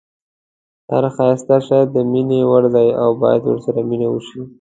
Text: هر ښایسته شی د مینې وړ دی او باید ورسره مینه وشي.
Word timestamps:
هر 0.91 1.03
ښایسته 1.15 1.57
شی 1.67 1.81
د 1.93 1.95
مینې 2.11 2.41
وړ 2.49 2.63
دی 2.75 2.87
او 3.01 3.09
باید 3.21 3.41
ورسره 3.45 3.79
مینه 3.89 4.07
وشي. 4.09 4.41